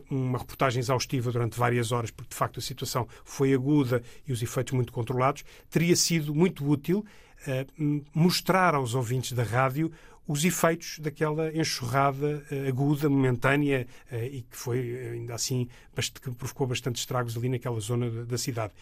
uma 0.10 0.38
reportagem 0.38 0.80
exaustiva 0.80 1.32
durante 1.32 1.58
várias 1.58 1.92
horas, 1.92 2.12
porque 2.12 2.30
de 2.30 2.36
facto 2.36 2.60
a 2.60 2.62
situação 2.62 3.08
foi 3.24 3.54
aguda 3.54 4.02
e 4.28 4.32
os 4.32 4.42
efeitos 4.42 4.74
muito 4.74 4.92
controlados, 4.92 5.44
teria 5.70 5.96
sido 5.96 6.34
muito 6.34 6.68
útil 6.68 7.06
uh, 7.48 8.06
mostrar 8.14 8.76
aos 8.76 8.96
ouvintes 8.96 9.34
da 9.34 9.44
rádio 9.44 9.92
os 10.28 10.44
efeitos 10.44 11.00
daquela 11.00 11.56
enxurrada 11.56 12.44
uh, 12.52 12.68
aguda, 12.68 13.10
momentânea 13.10 13.88
uh, 14.12 14.16
e 14.16 14.42
que 14.42 14.58
foi, 14.58 15.10
ainda 15.14 15.36
assim, 15.36 15.68
que 16.22 16.32
provocou 16.32 16.68
bastante 16.68 16.98
estragos 16.98 17.38
ali 17.38 17.50
naquela 17.50 17.80
zona 17.80 18.10
da, 18.10 18.24
da 18.24 18.38
cidade. 18.38 18.74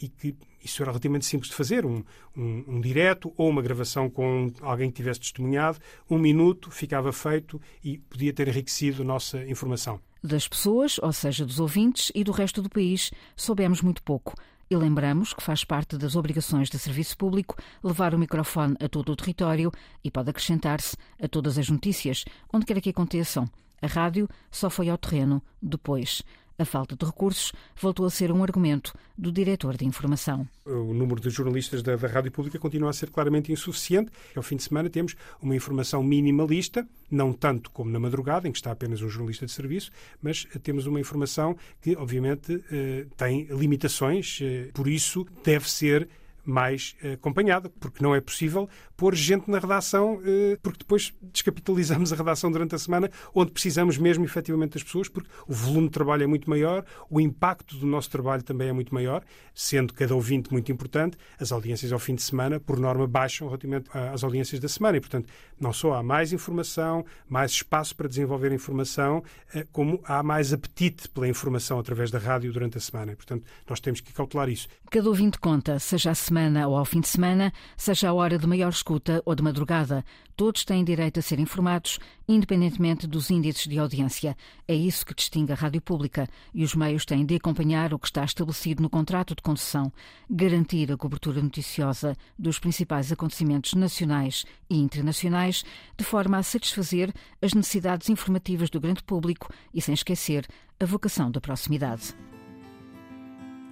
E 0.00 0.08
que 0.08 0.36
isso 0.62 0.82
era 0.82 0.90
relativamente 0.90 1.24
simples 1.24 1.50
de 1.50 1.56
fazer, 1.56 1.86
um, 1.86 2.04
um, 2.36 2.64
um, 2.68 2.80
direto 2.80 3.32
ou 3.36 3.48
uma 3.48 3.62
gravação 3.62 4.10
com 4.10 4.52
alguém 4.60 4.90
que 4.90 4.96
tivesse 4.96 5.20
testemunhado, 5.20 5.78
um 6.08 6.18
minuto, 6.18 6.70
ficava 6.70 7.12
feito 7.12 7.60
e 7.82 7.98
podia 7.98 8.32
ter 8.32 8.48
enriquecido 8.48 9.02
a 9.02 9.04
nossa 9.04 9.42
informação. 9.46 10.00
Das 10.22 10.46
pessoas, 10.46 10.98
ou 10.98 11.12
seja, 11.12 11.46
dos 11.46 11.58
ouvintes 11.58 12.12
e 12.14 12.22
do 12.22 12.30
resto 12.30 12.60
do 12.60 12.68
país, 12.68 13.10
soubemos 13.34 13.80
muito 13.80 14.02
pouco. 14.02 14.34
E 14.72 14.76
lembramos 14.76 15.34
que 15.34 15.42
faz 15.42 15.64
parte 15.64 15.98
das 15.98 16.14
obrigações 16.14 16.70
de 16.70 16.78
serviço 16.78 17.16
público 17.16 17.56
levar 17.82 18.14
o 18.14 18.18
microfone 18.18 18.76
a 18.78 18.88
todo 18.88 19.10
o 19.10 19.16
território 19.16 19.72
e 20.04 20.12
pode 20.12 20.30
acrescentar-se 20.30 20.96
a 21.20 21.26
todas 21.26 21.58
as 21.58 21.68
notícias, 21.68 22.24
onde 22.52 22.66
quer 22.66 22.80
que 22.80 22.90
aconteçam. 22.90 23.50
A 23.82 23.88
rádio 23.88 24.28
só 24.48 24.70
foi 24.70 24.88
ao 24.88 24.96
terreno 24.96 25.42
depois. 25.60 26.22
A 26.60 26.64
falta 26.66 26.94
de 26.94 27.06
recursos 27.06 27.54
voltou 27.80 28.04
a 28.04 28.10
ser 28.10 28.30
um 28.30 28.42
argumento 28.42 28.92
do 29.16 29.32
diretor 29.32 29.78
de 29.78 29.86
informação. 29.86 30.46
O 30.66 30.92
número 30.92 31.18
de 31.18 31.30
jornalistas 31.30 31.82
da, 31.82 31.96
da 31.96 32.06
Rádio 32.06 32.30
Pública 32.30 32.58
continua 32.58 32.90
a 32.90 32.92
ser 32.92 33.08
claramente 33.08 33.50
insuficiente. 33.50 34.12
Ao 34.36 34.42
fim 34.42 34.56
de 34.56 34.64
semana 34.64 34.90
temos 34.90 35.16
uma 35.40 35.56
informação 35.56 36.02
minimalista, 36.02 36.86
não 37.10 37.32
tanto 37.32 37.70
como 37.70 37.90
na 37.90 37.98
madrugada, 37.98 38.46
em 38.46 38.52
que 38.52 38.58
está 38.58 38.72
apenas 38.72 39.00
um 39.00 39.08
jornalista 39.08 39.46
de 39.46 39.52
serviço, 39.52 39.90
mas 40.20 40.46
temos 40.62 40.84
uma 40.84 41.00
informação 41.00 41.56
que, 41.80 41.96
obviamente, 41.96 42.62
eh, 42.70 43.06
tem 43.16 43.44
limitações, 43.44 44.38
eh, 44.42 44.68
por 44.74 44.86
isso 44.86 45.26
deve 45.42 45.70
ser 45.70 46.10
mais 46.44 46.96
eh, 47.02 47.12
acompanhada, 47.12 47.70
porque 47.80 48.02
não 48.02 48.14
é 48.14 48.20
possível 48.20 48.68
pôr 48.96 49.14
gente 49.14 49.50
na 49.50 49.58
redação, 49.58 50.20
eh, 50.24 50.58
porque 50.62 50.80
depois 50.80 51.12
descapitalizamos 51.32 52.12
a 52.12 52.16
redação 52.16 52.50
durante 52.50 52.74
a 52.74 52.78
semana, 52.78 53.10
onde 53.34 53.50
precisamos 53.50 53.96
mesmo 53.96 54.24
efetivamente 54.24 54.74
das 54.74 54.82
pessoas, 54.82 55.08
porque 55.08 55.28
o 55.46 55.52
volume 55.52 55.86
de 55.86 55.92
trabalho 55.92 56.24
é 56.24 56.26
muito 56.26 56.48
maior, 56.48 56.84
o 57.08 57.20
impacto 57.20 57.76
do 57.76 57.86
nosso 57.86 58.10
trabalho 58.10 58.42
também 58.42 58.68
é 58.68 58.72
muito 58.72 58.92
maior, 58.94 59.22
sendo 59.54 59.92
cada 59.94 60.14
ouvinte 60.14 60.52
muito 60.52 60.70
importante, 60.70 61.16
as 61.38 61.52
audiências 61.52 61.92
ao 61.92 61.98
fim 61.98 62.14
de 62.14 62.22
semana, 62.22 62.60
por 62.60 62.78
norma, 62.78 63.06
baixam 63.06 63.46
relativamente 63.48 63.90
às 63.92 64.22
audiências 64.22 64.60
da 64.60 64.68
semana 64.68 64.96
e, 64.96 65.00
portanto, 65.00 65.28
não 65.58 65.72
só 65.72 65.94
há 65.94 66.02
mais 66.02 66.32
informação, 66.32 67.04
mais 67.28 67.52
espaço 67.52 67.94
para 67.94 68.08
desenvolver 68.08 68.52
informação, 68.52 69.22
eh, 69.54 69.66
como 69.72 70.00
há 70.04 70.22
mais 70.22 70.52
apetite 70.52 71.08
pela 71.08 71.28
informação 71.28 71.78
através 71.78 72.10
da 72.10 72.18
rádio 72.18 72.52
durante 72.52 72.78
a 72.78 72.80
semana. 72.80 73.12
E, 73.12 73.16
portanto, 73.16 73.44
nós 73.68 73.80
temos 73.80 74.00
que 74.00 74.12
cautelar 74.12 74.48
isso. 74.48 74.68
Cada 74.90 75.08
ouvinte 75.08 75.38
conta, 75.38 75.78
seja 75.78 76.10
a 76.10 76.14
semana 76.30 76.68
ou 76.68 76.76
ao 76.76 76.84
fim 76.84 77.00
de 77.00 77.08
semana, 77.08 77.52
seja 77.76 78.08
a 78.08 78.12
hora 78.12 78.38
de 78.38 78.46
maior 78.46 78.68
escuta 78.68 79.20
ou 79.26 79.34
de 79.34 79.42
madrugada. 79.42 80.04
Todos 80.36 80.64
têm 80.64 80.84
direito 80.84 81.18
a 81.18 81.22
ser 81.22 81.40
informados, 81.40 81.98
independentemente 82.28 83.06
dos 83.08 83.30
índices 83.30 83.66
de 83.66 83.78
audiência. 83.78 84.36
É 84.68 84.74
isso 84.74 85.04
que 85.04 85.12
distingue 85.12 85.52
a 85.52 85.56
rádio 85.56 85.82
pública 85.82 86.28
e 86.54 86.62
os 86.62 86.72
meios 86.72 87.04
têm 87.04 87.26
de 87.26 87.34
acompanhar 87.34 87.92
o 87.92 87.98
que 87.98 88.06
está 88.06 88.24
estabelecido 88.24 88.80
no 88.80 88.88
contrato 88.88 89.34
de 89.34 89.42
concessão, 89.42 89.92
garantir 90.30 90.92
a 90.92 90.96
cobertura 90.96 91.42
noticiosa 91.42 92.16
dos 92.38 92.60
principais 92.60 93.10
acontecimentos 93.10 93.74
nacionais 93.74 94.46
e 94.70 94.76
internacionais, 94.76 95.64
de 95.98 96.04
forma 96.04 96.38
a 96.38 96.44
satisfazer 96.44 97.12
as 97.42 97.54
necessidades 97.54 98.08
informativas 98.08 98.70
do 98.70 98.80
grande 98.80 99.02
público 99.02 99.52
e 99.74 99.82
sem 99.82 99.94
esquecer 99.94 100.46
a 100.78 100.86
vocação 100.86 101.28
da 101.28 101.40
proximidade. 101.40 102.14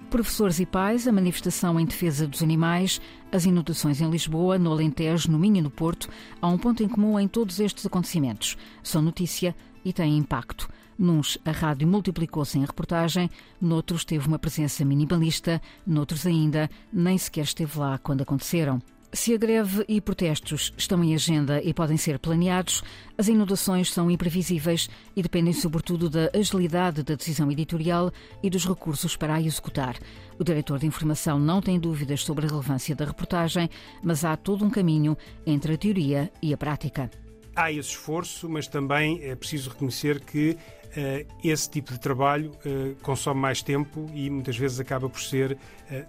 Professores 0.09 0.59
e 0.59 0.65
pais, 0.65 1.07
a 1.07 1.11
manifestação 1.11 1.79
em 1.79 1.85
defesa 1.85 2.27
dos 2.27 2.41
animais, 2.41 2.99
as 3.31 3.45
inundações 3.45 4.01
em 4.01 4.09
Lisboa, 4.09 4.57
no 4.57 4.71
Alentejo, 4.71 5.31
no 5.31 5.37
Minho 5.37 5.57
e 5.57 5.61
no 5.61 5.69
Porto, 5.69 6.09
há 6.41 6.47
um 6.47 6.57
ponto 6.57 6.81
em 6.81 6.87
comum 6.87 7.19
em 7.19 7.27
todos 7.27 7.59
estes 7.59 7.85
acontecimentos. 7.85 8.57
São 8.81 9.03
notícia 9.03 9.55
e 9.85 9.93
têm 9.93 10.17
impacto. 10.17 10.67
Nuns, 10.97 11.37
a 11.45 11.51
rádio 11.51 11.87
multiplicou-se 11.87 12.57
em 12.57 12.65
reportagem, 12.65 13.29
noutros 13.61 14.03
teve 14.03 14.27
uma 14.27 14.39
presença 14.39 14.83
minimalista, 14.83 15.61
noutros 15.85 16.25
ainda 16.25 16.67
nem 16.91 17.15
sequer 17.15 17.43
esteve 17.43 17.77
lá 17.77 17.99
quando 17.99 18.21
aconteceram. 18.21 18.81
Se 19.11 19.33
a 19.33 19.37
greve 19.37 19.83
e 19.87 19.99
protestos 19.99 20.71
estão 20.77 21.03
em 21.03 21.15
agenda 21.15 21.59
e 21.63 21.73
podem 21.73 21.97
ser 21.97 22.19
planeados, 22.19 22.83
as 23.17 23.27
inundações 23.27 23.91
são 23.91 24.09
imprevisíveis 24.09 24.87
e 25.15 25.23
dependem 25.23 25.51
sobretudo 25.51 26.11
da 26.11 26.29
agilidade 26.31 27.01
da 27.01 27.15
decisão 27.15 27.51
editorial 27.51 28.11
e 28.43 28.51
dos 28.51 28.67
recursos 28.67 29.15
para 29.15 29.33
a 29.33 29.41
executar. 29.41 29.97
O 30.37 30.43
diretor 30.43 30.77
de 30.77 30.85
informação 30.85 31.39
não 31.39 31.59
tem 31.59 31.79
dúvidas 31.79 32.21
sobre 32.23 32.45
a 32.45 32.49
relevância 32.49 32.95
da 32.95 33.03
reportagem, 33.03 33.67
mas 34.03 34.23
há 34.23 34.37
todo 34.37 34.63
um 34.63 34.69
caminho 34.69 35.17
entre 35.43 35.73
a 35.73 35.77
teoria 35.77 36.31
e 36.39 36.53
a 36.53 36.57
prática. 36.57 37.09
Há 37.55 37.71
esse 37.71 37.89
esforço, 37.89 38.47
mas 38.47 38.67
também 38.67 39.23
é 39.23 39.35
preciso 39.35 39.71
reconhecer 39.71 40.19
que 40.19 40.55
Uh, 40.89 41.23
esse 41.43 41.69
tipo 41.69 41.93
de 41.93 41.99
trabalho 41.99 42.49
uh, 42.65 42.95
consome 43.03 43.39
mais 43.39 43.61
tempo 43.61 44.09
e 44.11 44.27
muitas 44.27 44.57
vezes 44.57 44.79
acaba 44.79 45.07
por 45.07 45.21
ser 45.21 45.51
uh, 45.51 45.57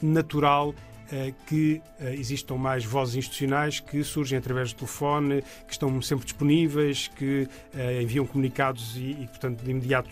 natural 0.01 0.75
eh, 0.75 0.90
que 1.47 1.83
eh, 1.99 2.15
existam 2.15 2.57
mais 2.57 2.85
vozes 2.85 3.17
institucionais 3.17 3.81
que 3.81 4.03
surgem 4.05 4.39
através 4.39 4.73
do 4.73 4.77
telefone, 4.77 5.43
que 5.67 5.73
estão 5.73 6.01
sempre 6.03 6.25
disponíveis, 6.25 7.09
que 7.09 7.49
eh, 7.75 8.03
enviam 8.03 8.27
comunicados 8.27 8.97
e, 8.97 9.13
e 9.23 9.27
portanto, 9.27 9.63
de 9.63 9.71
imediato 9.71 10.11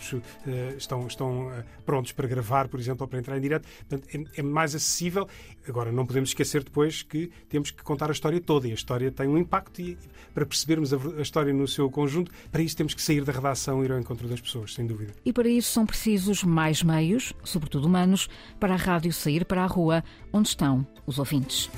estão, 0.76 1.06
estão 1.06 1.50
prontos 1.84 2.12
para 2.12 2.26
gravar, 2.26 2.68
por 2.68 2.78
exemplo, 2.80 3.04
ou 3.04 3.08
para 3.08 3.18
entrar 3.18 3.36
em 3.38 3.40
direto. 3.40 3.66
Portanto, 3.88 4.08
é, 4.14 4.40
é 4.40 4.42
mais 4.42 4.74
acessível. 4.74 5.28
Agora, 5.68 5.92
não 5.92 6.06
podemos 6.06 6.30
esquecer 6.30 6.64
depois 6.64 7.02
que 7.02 7.30
temos 7.48 7.70
que 7.70 7.82
contar 7.82 8.08
a 8.08 8.12
história 8.12 8.40
toda 8.40 8.66
e 8.66 8.70
a 8.70 8.74
história 8.74 9.10
tem 9.10 9.28
um 9.28 9.38
impacto 9.38 9.80
e 9.80 9.98
para 10.34 10.46
percebermos 10.46 10.92
a, 10.92 10.96
a 11.18 11.22
história 11.22 11.52
no 11.52 11.66
seu 11.66 11.90
conjunto, 11.90 12.30
para 12.50 12.62
isso 12.62 12.76
temos 12.76 12.94
que 12.94 13.02
sair 13.02 13.24
da 13.24 13.32
redação 13.32 13.82
e 13.82 13.86
ir 13.86 13.92
ao 13.92 13.98
encontro 13.98 14.28
das 14.28 14.40
pessoas, 14.40 14.74
sem 14.74 14.86
dúvida. 14.86 15.12
E 15.24 15.32
para 15.32 15.48
isso 15.48 15.70
são 15.70 15.86
precisos 15.86 16.44
mais 16.44 16.82
meios, 16.82 17.32
sobretudo 17.44 17.86
humanos, 17.86 18.28
para 18.58 18.74
a 18.74 18.76
rádio 18.76 19.12
sair 19.12 19.44
para 19.44 19.64
a 19.64 19.66
rua, 19.66 20.02
onde 20.32 20.48
estão 20.48 20.86
os 21.06 21.18
ouvintes. 21.18 21.70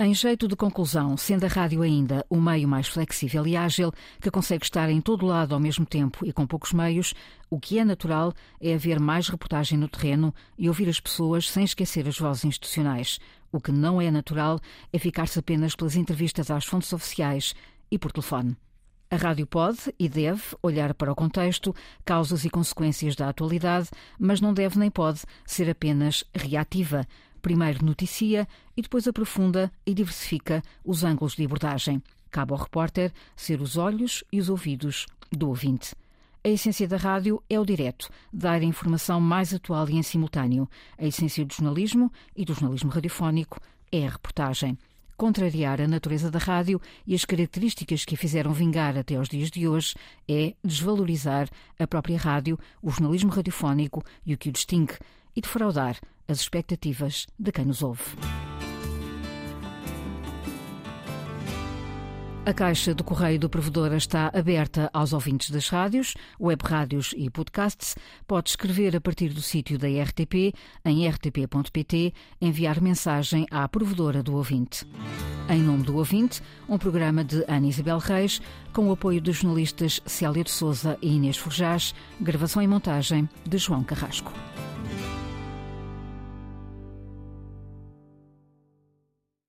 Em 0.00 0.14
jeito 0.14 0.46
de 0.46 0.54
conclusão, 0.54 1.16
sendo 1.16 1.42
a 1.42 1.48
rádio 1.48 1.82
ainda 1.82 2.24
o 2.30 2.40
meio 2.40 2.68
mais 2.68 2.86
flexível 2.86 3.44
e 3.44 3.56
ágil, 3.56 3.92
que 4.20 4.30
consegue 4.30 4.64
estar 4.64 4.88
em 4.88 5.00
todo 5.00 5.26
lado 5.26 5.54
ao 5.54 5.60
mesmo 5.60 5.84
tempo 5.84 6.24
e 6.24 6.32
com 6.32 6.46
poucos 6.46 6.72
meios, 6.72 7.12
o 7.50 7.58
que 7.58 7.80
é 7.80 7.84
natural 7.84 8.32
é 8.60 8.74
haver 8.74 9.00
mais 9.00 9.28
reportagem 9.28 9.76
no 9.76 9.88
terreno 9.88 10.32
e 10.56 10.68
ouvir 10.68 10.88
as 10.88 11.00
pessoas 11.00 11.50
sem 11.50 11.64
esquecer 11.64 12.06
as 12.06 12.16
vozes 12.16 12.44
institucionais. 12.44 13.18
O 13.50 13.60
que 13.60 13.72
não 13.72 14.00
é 14.00 14.08
natural 14.08 14.60
é 14.92 15.00
ficar-se 15.00 15.40
apenas 15.40 15.74
pelas 15.74 15.96
entrevistas 15.96 16.48
às 16.48 16.64
fontes 16.64 16.92
oficiais 16.92 17.52
e 17.90 17.98
por 17.98 18.12
telefone. 18.12 18.56
A 19.10 19.16
rádio 19.16 19.46
pode 19.46 19.92
e 19.98 20.08
deve 20.08 20.42
olhar 20.62 20.92
para 20.94 21.10
o 21.10 21.14
contexto, 21.14 21.74
causas 22.04 22.44
e 22.44 22.50
consequências 22.50 23.16
da 23.16 23.30
atualidade, 23.30 23.88
mas 24.16 24.40
não 24.40 24.54
deve 24.54 24.78
nem 24.78 24.90
pode 24.90 25.22
ser 25.44 25.68
apenas 25.68 26.24
reativa 26.32 27.04
primeiro 27.48 27.82
noticia 27.82 28.46
e 28.76 28.82
depois 28.82 29.08
aprofunda 29.08 29.72
e 29.86 29.94
diversifica 29.94 30.62
os 30.84 31.02
ângulos 31.02 31.34
de 31.34 31.46
abordagem. 31.46 32.02
Cabe 32.30 32.52
ao 32.52 32.58
repórter 32.58 33.10
ser 33.34 33.62
os 33.62 33.78
olhos 33.78 34.22
e 34.30 34.38
os 34.38 34.50
ouvidos 34.50 35.06
do 35.32 35.48
ouvinte. 35.48 35.94
A 36.44 36.48
essência 36.50 36.86
da 36.86 36.98
rádio 36.98 37.42
é 37.48 37.58
o 37.58 37.64
direto, 37.64 38.10
dar 38.30 38.60
a 38.60 38.64
informação 38.64 39.18
mais 39.18 39.54
atual 39.54 39.88
e 39.88 39.96
em 39.96 40.02
simultâneo. 40.02 40.68
A 40.98 41.06
essência 41.06 41.42
do 41.42 41.54
jornalismo 41.54 42.12
e 42.36 42.44
do 42.44 42.52
jornalismo 42.52 42.90
radiofónico 42.90 43.58
é 43.90 44.06
a 44.06 44.10
reportagem. 44.10 44.76
Contrariar 45.16 45.80
a 45.80 45.88
natureza 45.88 46.30
da 46.30 46.38
rádio 46.38 46.78
e 47.06 47.14
as 47.14 47.24
características 47.24 48.04
que 48.04 48.14
a 48.14 48.18
fizeram 48.18 48.52
vingar 48.52 48.98
até 48.98 49.16
aos 49.16 49.30
dias 49.30 49.50
de 49.50 49.66
hoje 49.66 49.94
é 50.28 50.52
desvalorizar 50.62 51.48
a 51.78 51.86
própria 51.86 52.18
rádio, 52.18 52.58
o 52.82 52.90
jornalismo 52.90 53.30
radiofónico 53.30 54.04
e 54.26 54.34
o 54.34 54.38
que 54.38 54.50
o 54.50 54.52
distingue, 54.52 54.98
e 55.34 55.40
defraudar 55.40 55.98
as 56.28 56.40
expectativas 56.40 57.26
de 57.38 57.50
quem 57.50 57.64
nos 57.64 57.82
ouve. 57.82 58.04
A 62.48 62.54
caixa 62.54 62.94
do 62.94 63.04
correio 63.04 63.38
do 63.38 63.50
provedor 63.50 63.92
está 63.92 64.30
aberta 64.32 64.88
aos 64.94 65.12
ouvintes 65.12 65.50
das 65.50 65.68
rádios, 65.68 66.14
web 66.40 66.62
rádios 66.64 67.14
e 67.14 67.28
podcasts. 67.28 67.94
Pode 68.26 68.48
escrever 68.48 68.96
a 68.96 69.00
partir 69.02 69.34
do 69.34 69.42
sítio 69.42 69.78
da 69.78 69.86
RTP, 69.86 70.54
em 70.82 71.06
rtp.pt, 71.06 72.14
enviar 72.40 72.80
mensagem 72.80 73.46
à 73.50 73.68
provedora 73.68 74.22
do 74.22 74.34
ouvinte. 74.34 74.86
Em 75.46 75.60
nome 75.60 75.82
do 75.82 75.98
ouvinte, 75.98 76.40
um 76.66 76.78
programa 76.78 77.22
de 77.22 77.44
Ana 77.46 77.66
Isabel 77.66 77.98
Reis, 77.98 78.40
com 78.72 78.88
o 78.88 78.92
apoio 78.92 79.20
dos 79.20 79.36
jornalistas 79.36 80.00
Célia 80.06 80.42
de 80.42 80.50
Souza 80.50 80.96
e 81.02 81.16
Inês 81.16 81.36
Forjás, 81.36 81.94
gravação 82.18 82.62
e 82.62 82.66
montagem 82.66 83.28
de 83.46 83.58
João 83.58 83.84
Carrasco. 83.84 84.32